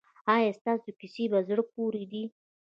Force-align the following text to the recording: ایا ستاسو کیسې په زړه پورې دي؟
ایا 0.35 0.51
ستاسو 0.59 0.89
کیسې 0.99 1.23
په 1.31 1.39
زړه 1.47 1.63
پورې 1.73 2.03
دي؟ 2.11 2.23